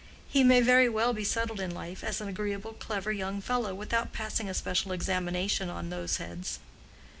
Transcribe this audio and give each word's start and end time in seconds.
He 0.27 0.43
may 0.43 0.61
very 0.61 0.89
well 0.89 1.13
be 1.13 1.23
settled 1.23 1.59
in 1.59 1.75
life 1.75 2.03
as 2.03 2.19
an 2.19 2.27
agreeable 2.27 2.73
clever 2.73 3.11
young 3.11 3.39
fellow 3.39 3.75
without 3.75 4.11
passing 4.13 4.49
a 4.49 4.53
special 4.55 4.93
examination 4.93 5.69
on 5.69 5.91
those 5.91 6.17
heads. 6.17 6.57